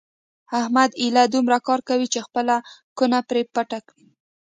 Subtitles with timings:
[0.59, 2.55] احمد ایله دومره کار کوي چې خپله
[2.97, 4.03] کونه پرې پټه کړي.